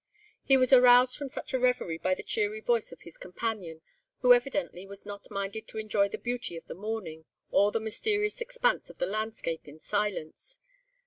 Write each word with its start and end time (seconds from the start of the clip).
He 0.43 0.57
was 0.57 0.73
aroused 0.73 1.15
from 1.15 1.29
such 1.29 1.53
a 1.53 1.59
reverie 1.59 1.99
by 1.99 2.15
the 2.15 2.23
cheery 2.23 2.59
voice 2.59 2.91
of 2.91 3.01
his 3.01 3.19
companion, 3.19 3.81
who 4.21 4.33
evidently 4.33 4.83
was 4.87 5.05
not 5.05 5.29
minded 5.29 5.67
to 5.67 5.77
enjoy 5.77 6.09
the 6.09 6.17
beauty 6.17 6.57
of 6.57 6.65
the 6.65 6.73
morning, 6.73 7.25
or 7.51 7.71
the 7.71 7.79
mysterious 7.79 8.41
expanse 8.41 8.89
of 8.89 8.97
the 8.97 9.05
landscape 9.05 9.67
in 9.67 9.79
silence. 9.79 10.57